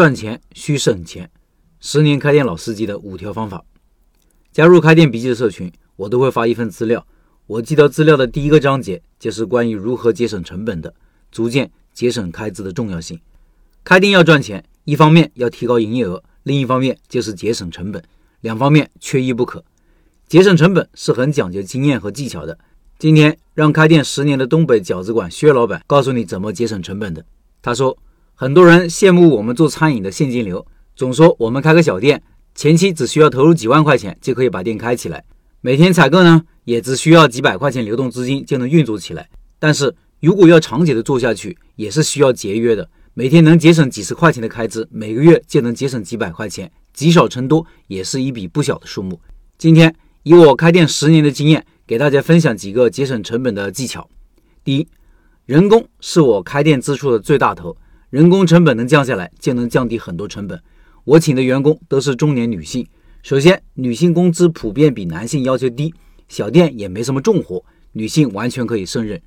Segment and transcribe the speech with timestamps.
[0.00, 1.30] 赚钱需省钱，
[1.78, 3.62] 十年开店老司机的五条方法。
[4.50, 7.06] 加入开店笔记的社群，我都会发一份资料。
[7.46, 10.94] 我记得资料的第一个章节就是关于如何节省成本的，
[11.30, 13.20] 逐渐节省开支的重要性。
[13.84, 18.02] 开店要赚钱，一方面要提高营业额，另一方面就是节省成本，
[18.40, 19.62] 两方面缺一不可。
[20.26, 22.58] 节省成本是很讲究经验和技巧的。
[22.98, 27.22] 今天让开店十年的东北饺子馆薛老板告诉你怎么节省成本的。
[27.60, 27.98] 他说。
[28.40, 30.66] 很多人羡慕我们做餐饮的现金流，
[30.96, 32.22] 总说我们开个小店，
[32.54, 35.22] 前期只需要投入几万块钱就可以把店开起来，
[35.60, 39.28] 每天采购呢也只需要几百块钱流动资金就能运作起来。
[39.58, 49.20] 但是如果要长久的做下去，也是需要节约的，每天能节省几十块钱的开支，每个月就能节省几百块钱，积少成多也是一笔不小的数目。
[49.58, 54.08] 今天以我开店十年的经验，给大家分享几个节省成本的技巧。
[54.64, 54.88] 第一，
[55.44, 57.76] 人工是我开店支出的最大头。
[58.10, 60.60] 人工成本能降下来，就能降低很多成本。
[61.04, 62.84] 我请的员工都是中年女性。
[63.22, 65.94] 首先，女性工资普遍比男性要求低，
[66.26, 69.22] 小店也没什么重活，女性完全可以胜任。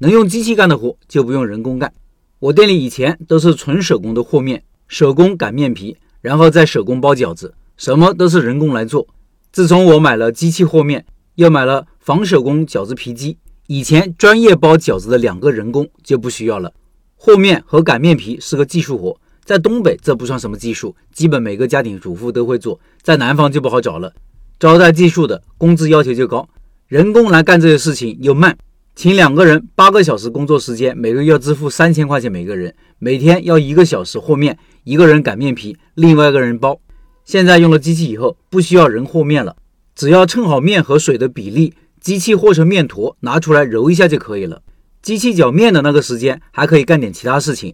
[0.00, 1.90] 能用机器干的活就不用人工干。
[2.38, 9.08] 我店里以前都是纯手工的和面，手工擀面皮，然后再手工包饺子，什么都是人工来做。
[9.50, 16.74] 自从我买了机器和面，又买了仿手工饺子皮机，以前专业包饺子的两个人工就不需要了。
[17.16, 22.78] 和面和擀面皮是个技术活，在东北这不算什么技术，基本每个家庭主妇都会做。
[23.02, 24.12] 在南方就不好找了，
[24.58, 26.48] 招待技术的工资要求就高，
[26.86, 28.56] 人工来干这些事情又慢，
[28.94, 36.80] 请两个人八个小时工作时间，每个月要支付三千块钱每个人，每天要一个小时和面，一个人擀面皮，另外一个人包。
[37.24, 39.56] 现在用了机器以后，不需要人和面了，
[39.94, 44.62] 只要称好面和水的比例，机器和成面坨，拿出来揉一下就可以了。
[45.06, 47.72] 机器搅面的那个时间还可以干点其他事情。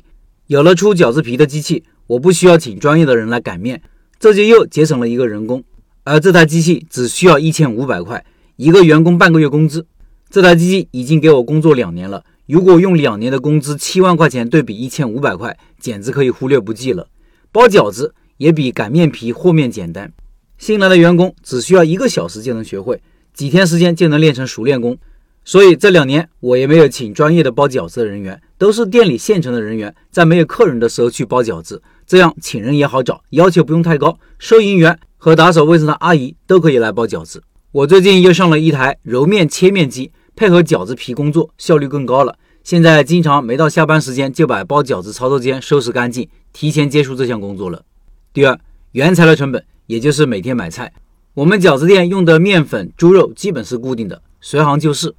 [0.49, 3.81] 有了出饺子皮的机器，我不需要请专业的人来擀面，
[4.21, 5.65] 这就又节省了一个人工。
[6.05, 8.23] 而这台机器只需要一千五百块，
[8.57, 9.87] 一个员工半个月工资。
[10.29, 17.09] 这台机器已经给我工作两年了，如果用两年的工资七万块钱对比一千五百块，简直可以忽略不计了。
[17.51, 20.13] 包饺子也比擀面皮和面简单，
[20.59, 23.01] 新来的员工只需要一个小时就能学会，
[23.33, 24.99] 几天时间就能练成熟练工。
[25.45, 34.17] 所以这两年我也没有请专业的包饺子的人员，都是店里现成的人员，在没有客人的时候去包饺子，这样请人也好找，要求不用太高。
[34.39, 37.43] 收银员和打扫卫生的阿姨都可以来包饺子。
[37.73, 42.37] 我最近又上了一台揉面切面机，配合饺子皮工作，效率更高了。
[42.63, 47.83] 现在经常没到下班时间就把包饺子操作间收拾干净，提前结束这项工作了。
[48.33, 48.57] 第二，
[48.93, 50.93] 原材料成本，也就是每天买菜，
[51.35, 55.13] 我们饺子店用的面粉、猪肉基本是固定的，随行就市。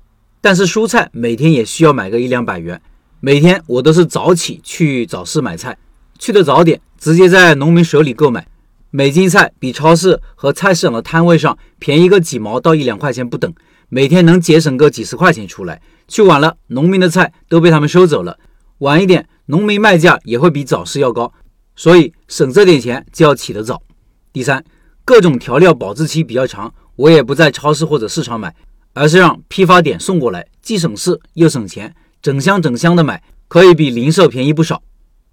[0.43, 2.81] 但是蔬菜每天也需要买个一两百元，
[3.21, 5.77] 每天我都是早起去早市买菜，
[6.19, 8.45] 去的早点，直接在农民手里购买，
[8.91, 13.53] 每斤菜比超市和菜市场的摊位上便宜个几毛到一两块钱不等，
[13.87, 15.81] 每天能节省个几十块钱出来。
[16.09, 18.35] 去晚了，农民的菜都被他们收走了；
[18.79, 21.31] 晚一点，农民卖价也会比早市要高，
[21.77, 23.81] 所以省这点钱就要起得早。
[24.33, 24.61] 第三，
[25.05, 28.53] 各种调料保质期比较长，我也不在超市或者市场买。
[28.93, 34.81] 而是让批发点送过来，既省事又省钱，整箱整箱的买，可以比零售便宜不少。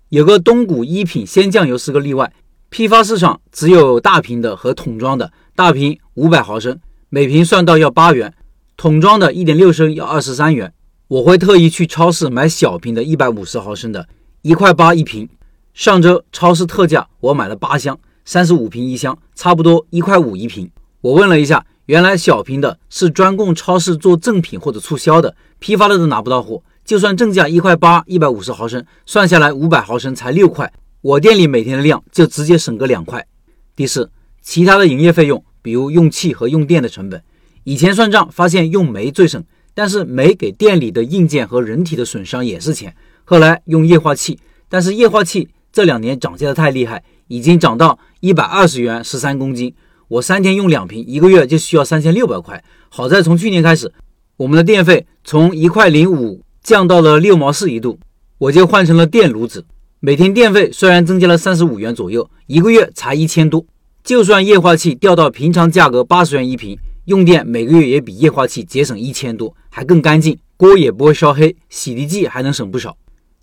[0.09, 2.33] 有个东谷一品鲜酱油是个例外，
[2.71, 8.35] 批发市场只有大瓶的和桶装的，大瓶五百毫升，每瓶算到要八元，
[8.77, 10.73] 桶装的一点六升要二十三元。
[11.09, 14.09] 我会特意去超市买小瓶的，一百五十毫升的，
[14.43, 15.29] 一块八一瓶。
[15.75, 20.71] 上周超市特价，我买了八箱，三十五瓶一箱，差不多一块五一瓶。
[21.03, 21.65] 我问了一下。
[21.91, 26.63] 原来小瓶的是专供超市做赠品或者促销的，批发的都拿不到货。
[26.85, 30.73] 就算正价一块八，一百五十毫升，算下来五百毫升才六块。
[31.01, 33.27] 我店里每天的量就直接省个两块。
[33.75, 34.09] 第四，
[34.41, 37.21] 其他的营业费用，比如用气和用电的成本，
[37.65, 39.43] 以前算账发现用煤最省，
[39.75, 42.95] 但是煤给店里的硬件和人体的损伤也是钱。
[43.25, 49.75] 后来用液化气，但是液化气这两年涨价的太厉害，已经涨到一百二十元十三公斤。
[50.11, 52.65] 我三天用两瓶，一个月就需要三千六百块。
[52.89, 53.93] 好在从去年开始，
[54.39, 57.97] 我们的电费从一块零五降到了六毛四一度，
[58.39, 59.65] 我就换成了电炉子。
[60.01, 63.65] 每天电费虽然增加了三十五元左右，一个月才一千多。
[64.03, 72.97] 就算液化气调到平常价格八十元一瓶，用电每个月也比液化气节省一千多，还更干净，锅也不会烧黑，洗涤剂还能省不少。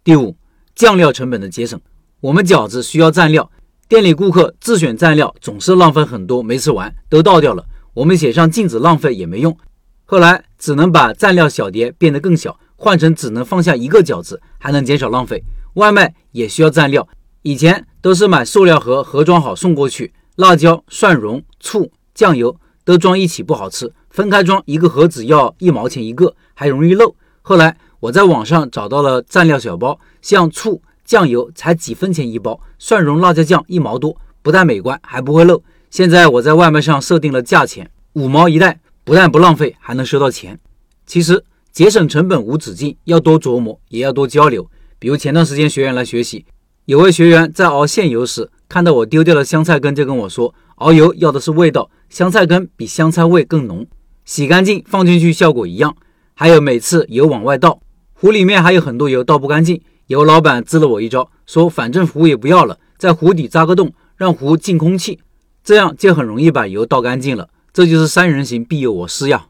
[0.03, 0.35] 第五，
[0.75, 1.79] 酱料成本的节省，
[2.19, 3.49] 我们饺子需要蘸料。
[3.89, 7.65] 店里顾客自选蘸料总是浪费很多，没吃完都倒掉了。
[7.93, 9.57] 我们写上禁止浪费也没用，
[10.03, 15.41] 后来只能把蘸料小碟变得更小，换成只能放下一个饺子，还能减少浪费。
[15.75, 17.07] 外卖也需要蘸料，
[17.43, 27.15] 以前都是买塑料盒盒装好送过去，辣椒、蒜蓉、醋、酱油都装一起不好吃，分开装一个盒子要一毛钱一个，还容易漏。
[27.41, 35.63] 后来我在网上找到了蘸料小包，像醋、酱油才几分钱一包，蒜蓉、辣椒酱一毛多，不但美观还不会漏。
[35.89, 40.59] 现在我在外卖上设定了价钱，五毛一袋，不但不浪费，还能收到钱。
[41.05, 44.69] 其实节省成本无止境，要多琢磨，也要多交流。
[44.99, 46.45] 比如前段时间学员来学习，
[46.83, 53.87] 有位学员在熬现油时，看到我丢掉了香菜根，就跟我说，熬油要的是味道，香菜根比香菜味更浓，
[54.25, 55.95] 洗干净放进去效果一样。
[56.33, 57.79] 还有每次油往外倒，
[58.11, 59.81] 壶里面还有很多油，倒不干净。
[60.07, 65.19] 有老板支了我一招，说反正壶也不要了，在壶底扎个洞，让壶进空气，
[65.65, 67.49] 这样就很容易把油倒干净了。
[67.73, 69.47] 这就是三人行必有我师呀。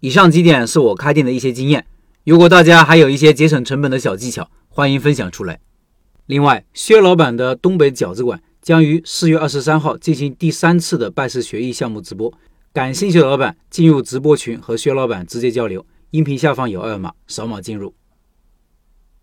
[0.00, 1.84] 以上几点是我开店的一些经验，
[2.24, 5.60] 如果大家还有一些节省成本的小技巧，欢迎分享出来。
[6.24, 12.32] 另外，薛老板的东北饺子馆将于四月二十三号进行第三次的拜师学艺项目直播，
[12.72, 15.84] 感兴趣的老板进入直播群和薛老板直接交流。
[16.12, 17.92] 音频下方有二维码，扫码进入。